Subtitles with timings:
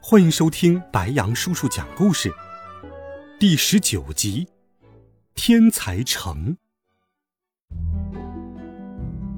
[0.00, 2.32] 欢迎收听白杨叔叔讲故事，
[3.38, 4.46] 第十九集
[5.34, 6.56] 《天才城》。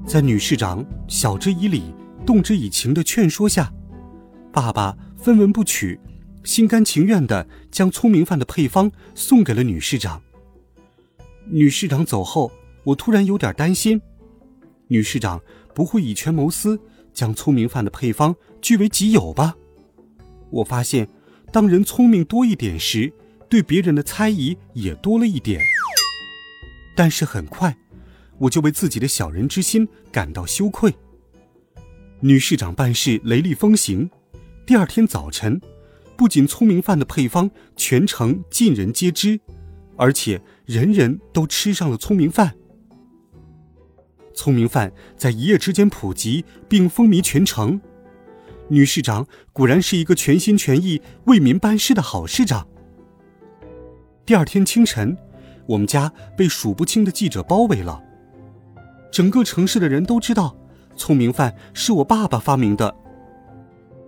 [0.07, 1.93] 在女市长晓之以理、
[2.25, 3.73] 动之以情的劝说下，
[4.53, 5.99] 爸爸分文不取，
[6.43, 10.21] 心甘情愿的将聪明饭的配方送给了女市长。
[11.47, 12.51] 女市长走后，
[12.83, 14.01] 我突然有点担心，
[14.87, 15.41] 女市长
[15.75, 16.79] 不会以权谋私。
[17.13, 19.53] 将聪明饭的配方据为己有吧。
[20.51, 21.07] 我发现，
[21.51, 23.11] 当人聪明多一点时，
[23.49, 25.61] 对别人的猜疑也多了一点。
[26.95, 27.77] 但是很快，
[28.37, 30.93] 我就为自己的小人之心感到羞愧。
[32.19, 34.09] 女市长办事雷厉风行，
[34.65, 35.59] 第二天早晨，
[36.15, 39.39] 不仅聪明饭的配方全城尽人皆知，
[39.95, 42.55] 而且人人都吃上了聪明饭。
[44.33, 47.79] 聪明饭在一夜之间普及并风靡全城，
[48.71, 52.65] 女市长果然是一个全心全意为民办事的好市长。
[54.25, 55.17] 第二天清晨，
[55.67, 58.01] 我们家被数不清的记者包围了。
[59.11, 60.55] 整个城市的人都知道，
[60.95, 62.95] 聪明饭是我爸爸发明的。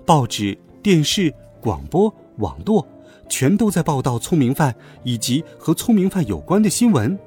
[0.06, 2.88] 报纸、电视、广播、网络，
[3.28, 7.20] 全都在报道聪明饭以及和聪明饭有关的新闻。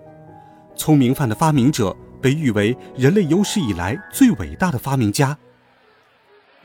[0.75, 1.95] 聪明饭的发明者。
[2.19, 5.37] 被誉为人类有史以来最伟大的发明家。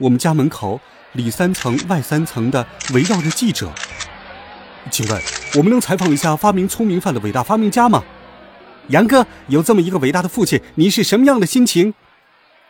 [0.02, 0.82] 我们家门口
[1.14, 3.72] 里三层外三层的围绕着记者。
[4.90, 5.22] 请问，
[5.56, 8.04] 我们能采访一下发明聪明饭的伟大发明家吗？
[8.88, 11.94] 杨哥，有这么一个伟大的父亲，你是什么样的心情？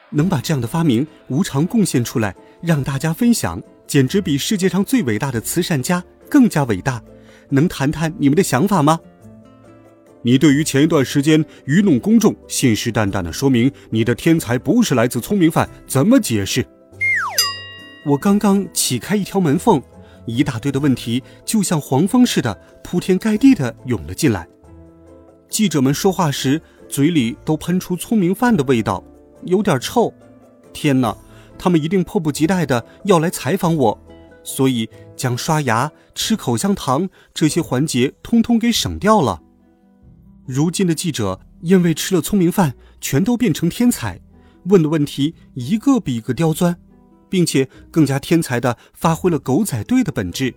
[0.09, 7.01] 能把这样的发明无偿贡献出来，让大家分享，简直比世界上最伟大的慈善家更加伟大。
[7.49, 8.99] 能谈谈你们的想法吗？
[10.23, 16.65] 你对于前一段时间愚弄公众、信誓旦旦的说明你的天才不是来自聪明饭，怎么解释？
[18.03, 19.81] 我刚刚启开一条门缝，
[20.25, 24.47] 一大堆的问题就像黄蜂似的铺天盖地的涌了进来。
[25.49, 29.03] 记者们说话时嘴里都喷出聪明饭的味道，
[29.43, 30.11] 有点臭。
[30.73, 31.15] 天哪，
[31.59, 33.99] 他们一定迫不及待的要来采访我，
[34.43, 39.43] 所以将刷牙、吃口香糖这些环节通通给省掉了。
[40.47, 44.19] 如今的记者因为吃了聪明饭，全都变成天才，
[44.65, 46.77] 问的问题一个比一个刁钻，
[47.31, 50.53] 并且更加天才的发挥了狗仔队的本质。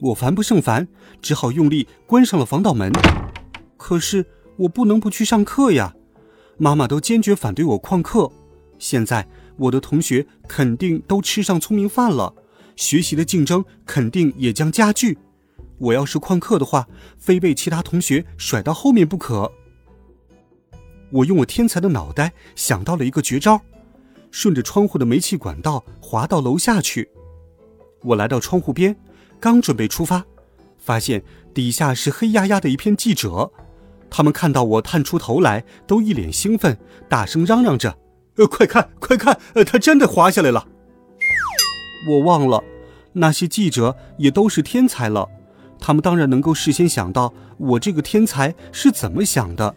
[0.00, 0.88] 我烦不胜烦，
[1.22, 2.92] 只好用力关上了防盗门。
[3.76, 4.26] 可是
[4.56, 5.94] 我不能不去上课呀，
[6.58, 8.30] 妈妈都坚决反对我旷课。
[8.80, 9.26] 现在
[9.56, 12.34] 我的同学肯定都吃上聪明饭了，
[12.74, 15.16] 学习的竞争肯定也将加剧。
[15.78, 19.52] 我要是旷课的话，非被其他同学甩到后面不可。
[21.12, 23.60] 我用我天才的脑袋想到了一个绝招，
[24.36, 27.08] 顺着窗户的煤气管道滑到楼下去。
[28.02, 28.94] 我来到窗户边，
[29.40, 30.22] 刚准备出发，
[30.76, 31.24] 发现
[31.54, 33.50] 底下是黑压压的一片记者。
[34.10, 36.76] 他们看到我探出头来，都一脸兴奋，
[37.08, 37.96] 大声嚷嚷着
[38.36, 40.68] ：“呃，快看，快看，呃，他真的滑下来了！”
[42.06, 42.62] 我忘了，
[43.14, 45.26] 那些记者也都是天才了。
[45.78, 49.74] 他们当然能够事先想到我这个天才是怎么想的。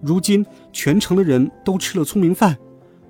[0.00, 2.56] 如今全城的人都吃了聪明饭，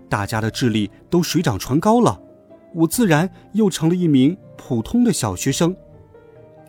[0.08, 2.20] 大家的智力都水涨船高了，
[2.74, 5.76] 我自然又成了一名普通的小学生。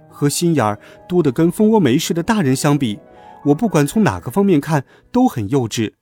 [0.10, 3.00] 和心眼儿多得跟蜂窝煤似的大人相比，
[3.46, 5.94] 我不管从哪个方面看都很幼稚。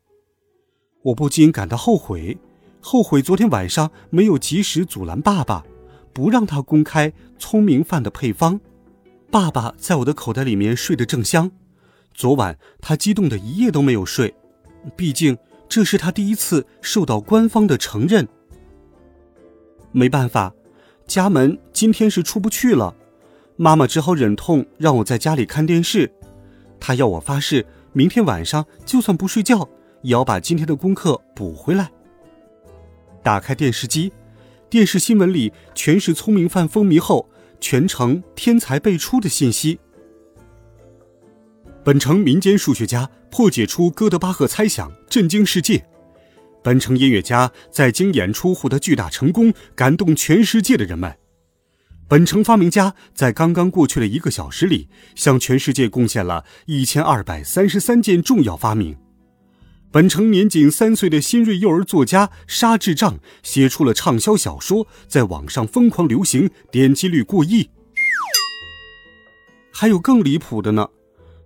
[1.04, 2.38] 我不禁感到后悔，
[2.80, 5.66] 后悔昨天晚上没有及时阻拦爸爸，
[6.14, 8.60] 不让他公开聪明饭的配方。
[9.30, 11.52] 爸爸在我的口袋里面睡得正香，
[12.14, 14.34] 昨晚他激动的一夜都没有睡，
[14.96, 18.28] 毕竟这是他第一次受到官方的承认。
[19.92, 20.54] 没办法，
[21.08, 22.96] 家门今天是出不去了，
[23.56, 26.12] 妈妈只好忍痛让我在家里看电视。
[26.80, 29.68] 她要我发誓，明天晚上就算不睡觉，
[30.02, 31.92] 也要把今天的功课补回来。
[33.24, 34.12] 打开电视机，
[34.70, 37.30] 电视新闻里全是聪明饭风靡后。
[37.62, 39.80] 全城天才辈出的信息。
[41.86, 45.86] 本城民间数学家破解出哥德巴赫猜想，震惊世界。
[46.64, 51.16] 本城音乐家在京演出获得巨大成功，感动全世界的人们。
[52.08, 58.98] 本城发明家在刚刚过去的一个小时里，向全世界贡献了一千二百三十三件重要发明。
[59.92, 67.70] 本城年仅三岁的新锐幼儿作家沙智障写出了畅销小说，在网上疯狂流行，点击率过亿。
[69.72, 70.88] 还有更离谱的呢，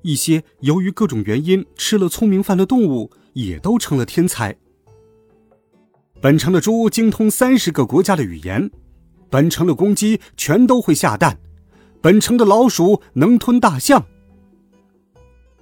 [0.01, 4.56] 一些由于各种原因吃了聪明饭的动物也都成了天才。
[6.22, 8.69] 本城的猪精通三十个国家的语言，
[9.30, 11.40] 本城的公鸡全都会下蛋，
[12.01, 14.06] 本城的老鼠能吞大象。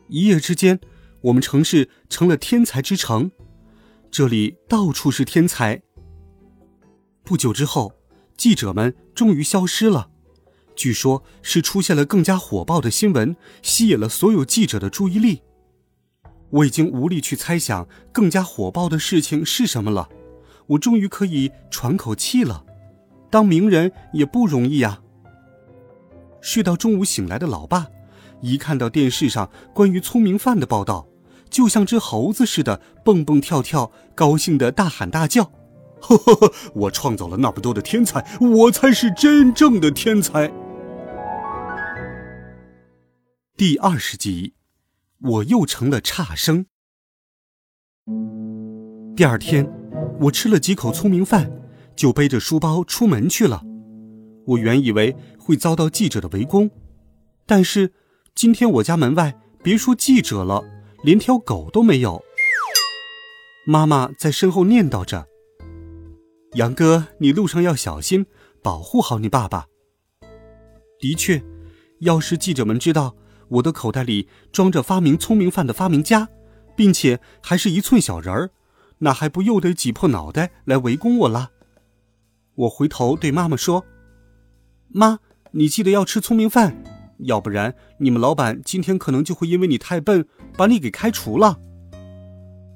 [0.08, 0.80] 一夜之间，
[1.22, 3.30] 我们城市成了天才之城，
[4.10, 5.82] 这里到处是天才。
[7.24, 7.94] 不久之后，
[8.38, 10.10] 记者们终于消失了。
[10.78, 15.42] 据说，是出现了更加火爆的新闻，吸引了所有记者的注意力。
[16.52, 20.08] 我已经无力去猜想更加火爆的事情是什么了。
[20.68, 22.64] 我终于可以喘口气了。
[23.30, 25.02] 当名人也不容易呀。
[26.40, 27.88] 睡到中午醒来的老爸，
[28.42, 31.08] 一看到电视上关于聪明饭的报道，
[31.50, 35.52] 就像只猴子似的蹦蹦跳跳，高兴的大喊大叫
[36.00, 36.54] ：“呵呵呵！
[36.76, 40.52] 我创造了那么多的天才，我才是真正的天才！”
[43.58, 44.54] 第二十集，
[45.20, 46.68] 我又成了差生。
[49.16, 49.68] 第二天，
[50.20, 51.52] 我吃了几口聪明饭，
[51.96, 53.64] 就背着书包出门去了。
[54.46, 56.70] 我原以为会遭到记者的围攻，
[57.48, 57.92] 但是
[58.36, 60.64] 今天我家门外别说记者了，
[61.02, 62.24] 连条狗都没有。
[63.66, 65.26] 妈妈在身后念叨着
[66.54, 68.28] ：“杨哥，你路上要小心，
[68.62, 69.66] 保护好你爸爸。”
[71.02, 71.44] 的确，
[72.02, 73.16] 要是记者们知道。
[73.50, 76.30] 我的口袋里装着发明聪明饭的发明家，
[76.76, 78.50] 并且还是一寸小人儿，
[79.00, 81.52] 那还不又得挤破脑袋来围攻我了？
[82.56, 83.86] 我回头对妈妈说
[84.90, 85.20] ：“妈，
[85.52, 86.84] 你记得要吃聪明饭，
[87.20, 90.28] 要不然你们老板今天可能就会因为你太笨，
[90.58, 91.60] 把你给开除了。”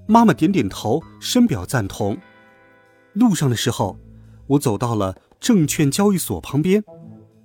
[0.08, 2.18] 妈妈点点头，深表赞同。
[3.14, 4.00] 路上的时候，
[4.48, 6.84] 我走到了证券交易所旁边，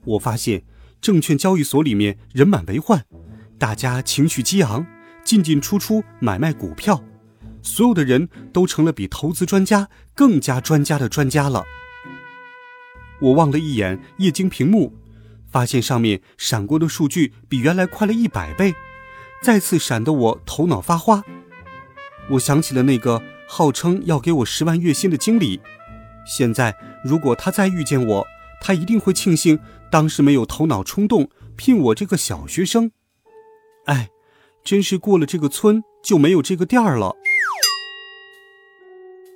[0.05, 0.63] 我发现。
[1.07, 3.05] 证券交易所里面人满为患，
[3.61, 4.85] 大家情绪激昂，
[5.23, 7.01] 进进出出买卖股票，
[7.63, 11.63] 所有的人都成了比投资专家更加专家的专家了。
[13.21, 14.95] 我望了一眼液晶屏幕，
[15.49, 18.75] 发现上面闪过的数据比原来快了一百倍，
[19.41, 21.23] 再次闪得我头脑发花。
[22.31, 25.61] 我想起了那个号称要给我十万月薪的经理，
[26.27, 26.75] 现在
[27.05, 28.27] 如果他再遇见我，
[28.61, 29.57] 他一定会庆幸。
[29.91, 32.91] 当时没有头脑冲动聘我这个小学生，
[33.87, 34.11] 哎，
[34.63, 37.15] 真是过了这个村就没有这个店儿了。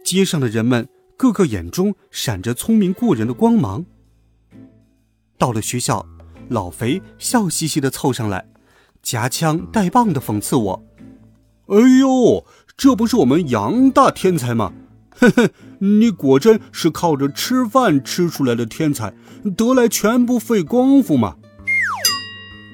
[0.05, 3.85] 街上的人们个个眼中闪着聪明过人的光芒。
[5.39, 6.05] 到了学校，
[6.49, 8.47] 老肥笑嘻嘻的凑上来，
[9.03, 10.85] 夹枪带棒的讽刺我
[11.69, 12.45] ：“哎呦，
[12.77, 14.73] 这不是我们杨大天才吗？
[15.15, 15.51] 嘿嘿，
[15.81, 19.13] 你果真是靠着吃饭吃出来的天才。”
[19.57, 21.37] 得来全不费功夫嘛！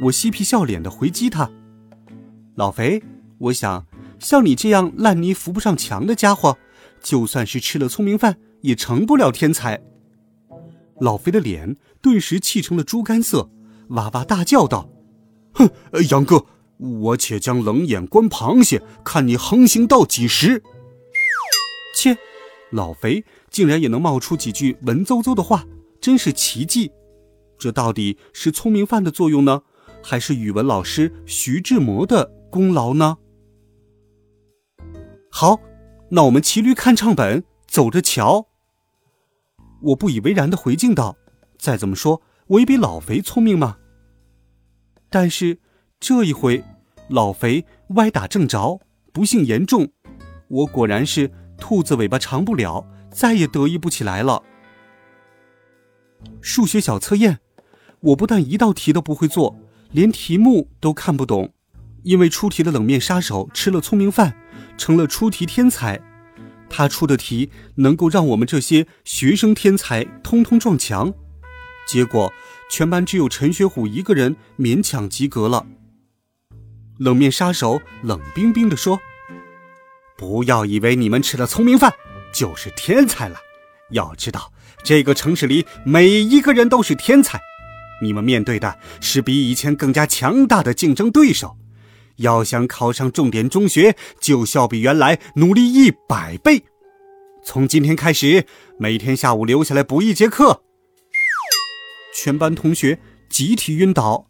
[0.03, 1.49] 我嬉皮笑脸的回击他
[2.56, 3.03] ：“老肥，
[3.38, 3.87] 我想
[4.19, 6.58] 像你这样烂泥扶不上墙的家伙，
[7.00, 9.81] 就算是吃了聪明饭，也成不了天才。”
[11.00, 13.49] 老肥的脸顿时气成了猪肝色，
[13.90, 14.90] 哇哇大叫道
[15.54, 15.71] ：“哼，
[16.11, 16.47] 杨哥，
[16.78, 20.64] 我且将冷眼观螃蟹，看你横行到几时！”
[21.95, 22.19] 切，
[22.70, 25.64] 老肥竟然也能冒出几句文绉绉的话。
[25.99, 26.92] 真是奇迹，
[27.58, 29.62] 这到底是聪明饭的作用呢，
[30.02, 33.16] 还是语文老师徐志摩的功劳呢？
[35.30, 35.58] 好，
[36.11, 38.46] 那我们骑驴看唱本，走着瞧。
[39.82, 41.16] 我不以为然的回敬道
[41.58, 43.78] ：“再怎么说，我也比老肥聪明嘛。”
[45.11, 45.58] 但是
[45.99, 46.62] 这一回，
[47.08, 47.64] 老肥
[47.96, 48.80] 歪打正着，
[49.12, 49.90] 不幸严重，
[50.49, 54.43] 我果然是兔子尾巴长不了，再也得意不起来了。
[56.41, 57.39] 数学小测验，
[58.01, 59.59] 我不但一道题都不会做，
[59.91, 61.53] 连题目都看不懂。
[62.03, 64.37] 因为出题的冷面杀手吃了聪明饭，
[64.79, 66.01] 成了出题天才。
[66.69, 71.13] 他出的题能够让我们这些学生天才通通撞墙。
[71.89, 72.33] 结果
[72.71, 75.67] 全班只有陈学虎一个人勉强及格了。
[76.99, 78.99] 冷面杀手冷冰冰地说
[80.16, 81.92] ：“不要以为你们吃了聪明饭
[82.32, 83.37] 就是天才了，
[83.90, 84.52] 要知道。”
[84.85, 87.40] 这个城市里每一个人都是天才，
[88.00, 91.56] 你们面对的是比以前更加强大的竞争对手。
[92.16, 96.62] 要想考上重点中学，就需要比原来努力一百倍。
[97.44, 98.46] 从今天开始，
[98.78, 100.62] 每天下午留下来补一节课。
[102.14, 104.28] 全班同学集体晕倒。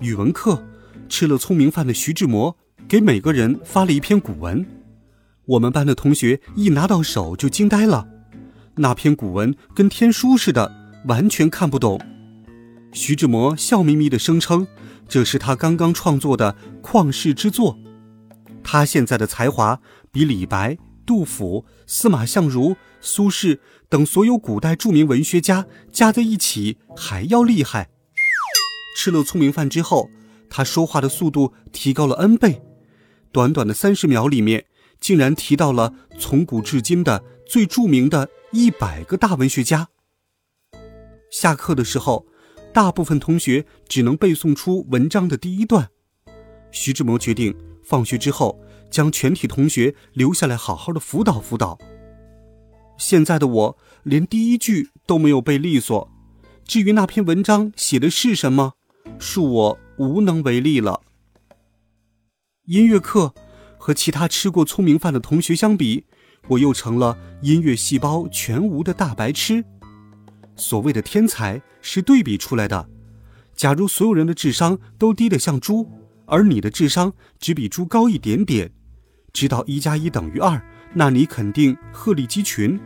[0.00, 0.66] 语文课，
[1.08, 2.56] 吃了聪明饭的徐志摩
[2.88, 4.64] 给每个人发了一篇古文，
[5.44, 8.08] 我们班的同学一拿到手就惊呆了，
[8.76, 10.72] 那篇古文跟天书似的，
[11.04, 12.00] 完全看不懂。
[12.92, 14.66] 徐志摩笑眯眯地声称，
[15.06, 17.78] 这是他刚刚创作的旷世之作。
[18.64, 19.78] 他现在的才华
[20.10, 23.58] 比李白、杜甫、司马相如、苏轼
[23.90, 27.90] 等所有古代著名文学家加在一起还要厉害。
[28.96, 30.08] 吃了聪明饭之后，
[30.48, 32.62] 他说话的速度提高了 N 倍，
[33.32, 34.66] 短短的三十秒里面，
[35.00, 39.88] 竟然提到了从古至今的最著名的一百个大文学家。
[41.30, 42.26] 下课的时候，
[42.72, 45.90] 大部分同学只能背诵出文章的第一段。
[46.70, 47.56] 徐志摩决定。
[47.80, 51.78] 放学之后，将全体同学留下来，好好的辅导辅导。
[52.98, 56.10] 现在的我连第一句都没有背利索，
[56.66, 58.74] 至于那篇文章写的是什么，
[59.18, 61.00] 恕我无能为力了。
[62.68, 63.32] 音乐课
[63.78, 66.04] 和其他吃过聪明饭的同学相比，
[66.48, 69.64] 我又成了音乐细胞全无的大白痴。
[70.54, 72.86] 所谓的天才是对比出来的，
[73.56, 75.90] 假如所有人的智商都低得像猪。
[76.26, 78.70] 而你的智商只比猪高一点点，
[79.32, 82.78] 知道一加一等于二，那你肯定鹤立鸡群。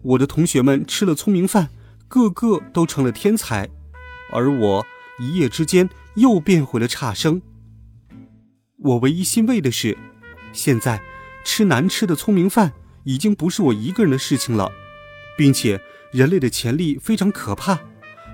[0.00, 1.68] 我的同学们吃了聪明饭，
[2.08, 3.68] 个个都成了天才，
[4.32, 4.86] 而我
[5.18, 7.42] 一夜之间又变回了差生。
[8.82, 9.96] 我唯一欣慰的是，
[10.52, 11.00] 现在
[11.44, 12.72] 吃难吃的聪明饭
[13.04, 14.72] 已经不是我一个人的事情了，
[15.36, 15.80] 并且
[16.12, 17.78] 人类的潜力非常可怕。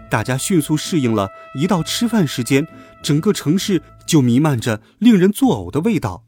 [0.08, 2.64] 大家迅速适应了，一到吃饭时间，
[3.02, 6.24] 整个城市就弥漫着令人作呕的味道。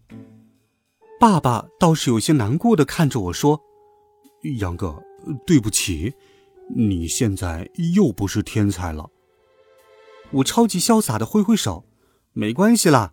[1.21, 3.61] 爸爸倒是有些难过的看着我说
[4.59, 5.01] ：“杨哥，
[5.47, 6.15] 对不起，
[6.75, 9.11] 你现在又不是天才了。”
[10.33, 11.85] 我超级潇洒的挥挥手
[12.35, 13.13] ：“没关系啦，